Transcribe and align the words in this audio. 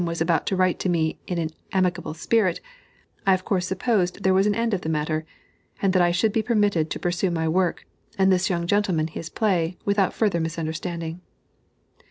was 0.03 0.19
about 0.19 0.47
to 0.47 0.55
write 0.55 0.79
to 0.79 0.89
me 0.89 1.19
in 1.27 1.37
an 1.37 1.51
amicable 1.73 2.15
spirit, 2.15 2.59
I 3.27 3.35
of 3.35 3.45
course 3.45 3.67
supposed 3.67 4.23
there 4.23 4.33
was 4.33 4.47
an 4.47 4.55
end 4.55 4.73
of 4.73 4.81
the 4.81 4.89
matter, 4.89 5.27
and 5.79 5.93
that 5.93 6.01
I 6.01 6.09
should 6.09 6.33
be 6.33 6.41
permitted 6.41 6.89
to 6.89 6.99
pursue 6.99 7.29
my 7.29 7.47
work, 7.47 7.85
and 8.17 8.31
this 8.31 8.49
young 8.49 8.65
gentleman 8.65 9.05
his 9.05 9.29
play, 9.29 9.77
without 9.85 10.11
further 10.15 10.39
misunderstanding. 10.39 11.21